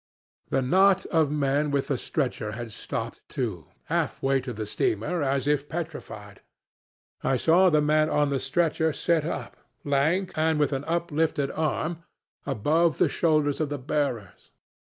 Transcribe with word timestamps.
The 0.49 0.63
knot 0.63 1.05
of 1.11 1.29
men 1.29 1.69
with 1.69 1.89
the 1.89 1.95
stretcher 1.95 2.53
had 2.53 2.71
stopped 2.71 3.21
too, 3.29 3.67
half 3.83 4.19
way 4.23 4.41
to 4.41 4.51
the 4.51 4.65
steamer, 4.65 5.21
as 5.21 5.45
if 5.45 5.69
petrified. 5.69 6.41
I 7.23 7.37
saw 7.37 7.69
the 7.69 7.81
man 7.83 8.09
on 8.09 8.29
the 8.29 8.39
stretcher 8.39 8.93
sit 8.93 9.25
up, 9.25 9.57
lank 9.85 10.33
and 10.35 10.59
with 10.59 10.73
an 10.73 10.85
uplifted 10.85 11.51
arm, 11.51 12.01
above 12.47 12.97
the 12.97 13.09
shoulders 13.09 13.61
of 13.61 13.69
the 13.69 13.77
bearers. 13.77 14.49